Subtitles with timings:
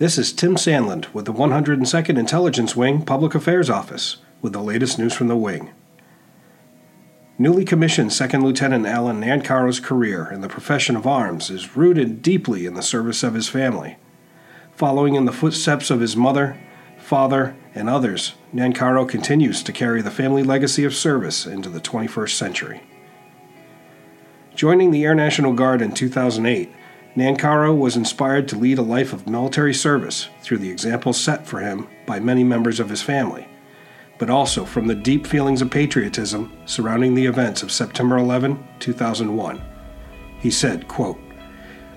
[0.00, 4.98] This is Tim Sandland with the 102nd Intelligence Wing Public Affairs Office with the latest
[4.98, 5.72] news from the wing.
[7.36, 12.64] Newly commissioned Second Lieutenant Alan Nancaro's career in the profession of arms is rooted deeply
[12.64, 13.98] in the service of his family.
[14.74, 16.58] Following in the footsteps of his mother,
[16.96, 22.30] father, and others, Nancaro continues to carry the family legacy of service into the 21st
[22.30, 22.82] century.
[24.54, 26.72] Joining the Air National Guard in 2008,
[27.16, 31.58] Nancaro was inspired to lead a life of military service through the example set for
[31.58, 33.48] him by many members of his family,
[34.18, 39.60] but also from the deep feelings of patriotism surrounding the events of September 11, 2001.
[40.38, 41.18] He said, quote,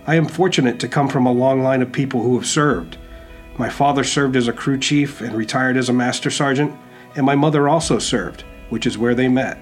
[0.08, 2.98] I am fortunate to come from a long line of people who have served.
[3.58, 6.76] My father served as a crew chief and retired as a master sergeant,
[7.16, 9.60] and my mother also served, which is where they met.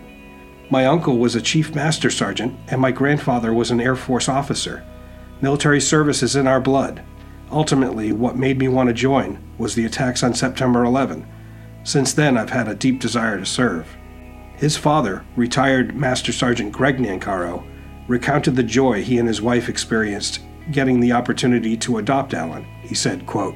[0.70, 4.86] My uncle was a chief master sergeant, and my grandfather was an Air Force officer.
[5.41, 7.04] Military service is in our blood.
[7.49, 11.26] Ultimately, what made me want to join was the attacks on September 11.
[11.84, 13.88] Since then, I've had a deep desire to serve.
[14.55, 17.65] His father, retired Master Sergeant Greg Nancaro,
[18.07, 22.63] recounted the joy he and his wife experienced getting the opportunity to adopt Alan.
[22.84, 23.55] He said, quote,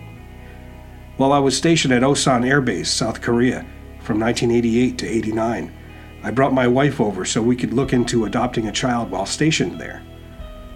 [1.17, 3.65] While I was stationed at Osan Air Base, South Korea,
[3.99, 5.77] from 1988 to 89,
[6.23, 9.79] I brought my wife over so we could look into adopting a child while stationed
[9.79, 10.01] there.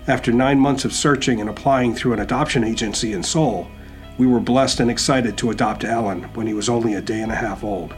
[0.10, 3.70] After nine months of searching and applying through an adoption agency in Seoul,
[4.18, 7.32] we were blessed and excited to adopt Alan when he was only a day and
[7.32, 7.94] a half old.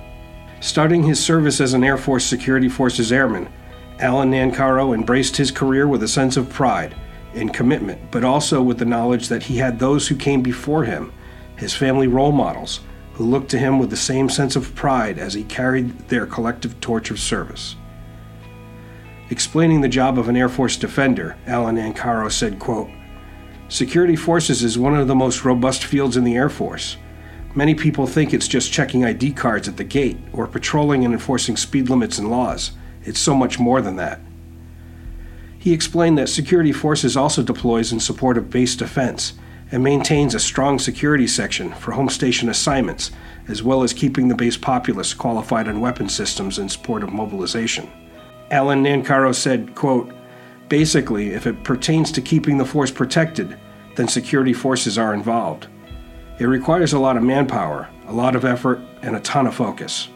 [0.59, 3.47] Starting his service as an Air Force Security Forces airman,
[3.99, 6.93] Alan Nancaro embraced his career with a sense of pride
[7.33, 11.13] and commitment, but also with the knowledge that he had those who came before him,
[11.55, 12.81] his family role models,
[13.13, 16.77] who looked to him with the same sense of pride as he carried their collective
[16.81, 17.77] torch of service.
[19.31, 22.89] Explaining the job of an Air Force defender, Alan Nancaro said, quote,
[23.69, 26.97] Security forces is one of the most robust fields in the Air Force.
[27.55, 31.55] Many people think it's just checking ID cards at the gate or patrolling and enforcing
[31.55, 32.71] speed limits and laws.
[33.05, 34.19] It's so much more than that.
[35.57, 39.35] He explained that security forces also deploys in support of base defense
[39.71, 43.11] and maintains a strong security section for home station assignments,
[43.47, 47.89] as well as keeping the base populace qualified on weapon systems in support of mobilization.
[48.51, 50.13] Alan Nancaro said, quote,
[50.67, 53.57] Basically, if it pertains to keeping the force protected,
[53.95, 55.67] then security forces are involved.
[56.37, 60.09] It requires a lot of manpower, a lot of effort, and a ton of focus.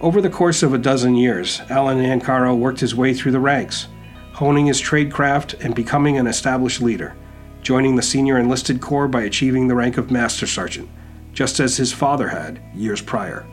[0.00, 3.88] Over the course of a dozen years, Alan Nancaro worked his way through the ranks,
[4.32, 7.16] honing his tradecraft and becoming an established leader,
[7.62, 10.88] joining the Senior Enlisted Corps by achieving the rank of Master Sergeant,
[11.32, 13.46] just as his father had years prior.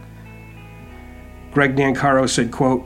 [1.51, 2.85] Greg Nancaro said, quote,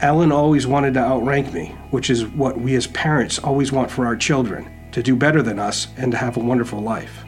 [0.00, 4.06] Alan always wanted to outrank me, which is what we as parents always want for
[4.06, 7.24] our children to do better than us and to have a wonderful life.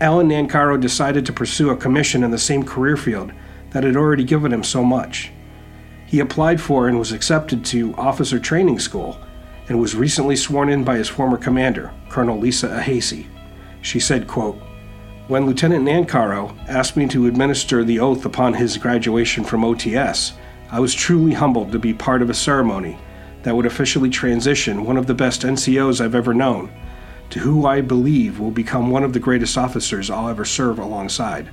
[0.00, 3.30] Alan Nancaro decided to pursue a commission in the same career field
[3.70, 5.30] that had already given him so much.
[6.06, 9.20] He applied for and was accepted to officer training school
[9.68, 13.26] and was recently sworn in by his former commander, Colonel Lisa Ahasi.
[13.82, 14.58] She said, quote,
[15.28, 20.32] When Lieutenant Nancaro asked me to administer the oath upon his graduation from OTS,
[20.72, 22.98] I was truly humbled to be part of a ceremony
[23.42, 26.72] that would officially transition one of the best NCOs I've ever known
[27.28, 31.50] to who I believe will become one of the greatest officers I'll ever serve alongside.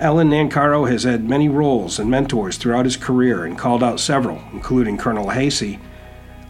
[0.00, 4.42] Alan Nancaro has had many roles and mentors throughout his career and called out several,
[4.52, 5.78] including Colonel Hasey,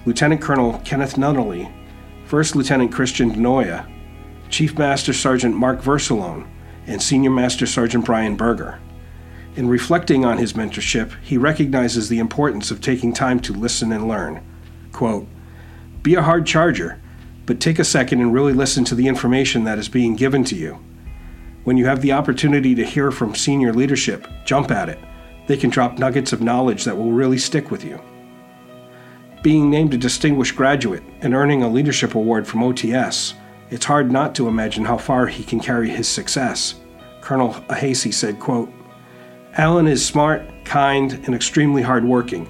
[0.06, 1.70] Lieutenant Colonel Kenneth Nunnally,
[2.24, 3.86] First Lieutenant Christian Denoya,
[4.48, 6.48] Chief Master Sergeant Mark Versalone,
[6.86, 8.80] and Senior Master Sergeant Brian Berger.
[9.56, 14.06] In reflecting on his mentorship, he recognizes the importance of taking time to listen and
[14.06, 14.44] learn.
[14.92, 15.26] Quote,
[16.02, 17.00] Be a hard charger,
[17.46, 20.54] but take a second and really listen to the information that is being given to
[20.54, 20.78] you.
[21.64, 24.98] When you have the opportunity to hear from senior leadership, jump at it.
[25.46, 27.98] They can drop nuggets of knowledge that will really stick with you.
[29.42, 33.32] Being named a distinguished graduate and earning a leadership award from OTS,
[33.70, 36.74] it's hard not to imagine how far he can carry his success.
[37.22, 38.70] Colonel Ahasi said, quote,
[39.54, 42.46] Alan is smart, kind, and extremely hardworking,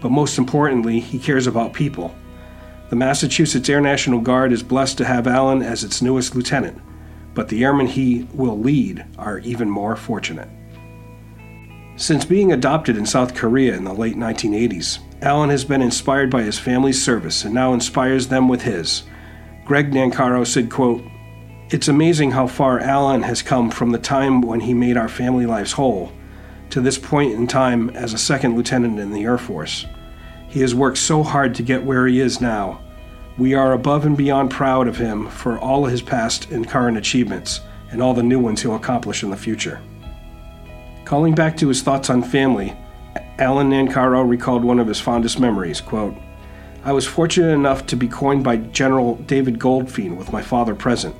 [0.00, 2.14] but most importantly, he cares about people.
[2.90, 6.80] The Massachusetts Air National Guard is blessed to have Alan as its newest lieutenant,
[7.34, 10.48] but the airmen he will lead are even more fortunate.
[11.96, 16.42] Since being adopted in South Korea in the late 1980s, Alan has been inspired by
[16.42, 19.04] his family's service and now inspires them with his.
[19.64, 21.02] Greg Nancaro said, quote,
[21.70, 25.46] It's amazing how far Alan has come from the time when he made our family
[25.46, 26.12] lives whole
[26.70, 29.86] to this point in time as a second lieutenant in the Air Force.
[30.48, 32.80] He has worked so hard to get where he is now.
[33.38, 37.60] We are above and beyond proud of him for all his past and current achievements
[37.90, 39.80] and all the new ones he'll accomplish in the future.
[41.04, 42.76] Calling back to his thoughts on family,
[43.38, 46.14] Alan Nancaro recalled one of his fondest memories, quote,
[46.84, 51.14] I was fortunate enough to be coined by General David Goldfein with my father present.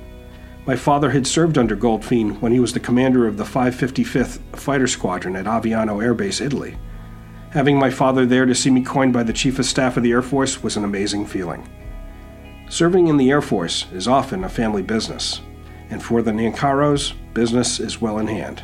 [0.65, 4.87] My father had served under Goldfein when he was the commander of the 555th Fighter
[4.87, 6.77] Squadron at Aviano Air Base, Italy.
[7.49, 10.11] Having my father there to see me coined by the Chief of Staff of the
[10.11, 11.67] Air Force was an amazing feeling.
[12.69, 15.41] Serving in the Air Force is often a family business,
[15.89, 18.63] and for the Nancaros, business is well in hand.